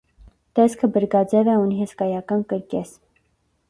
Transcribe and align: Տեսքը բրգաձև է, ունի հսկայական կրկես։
Տեսքը 0.59 0.89
բրգաձև 0.95 1.53
է, 1.55 1.59
ունի 1.67 1.79
հսկայական 1.85 2.45
կրկես։ 2.55 2.99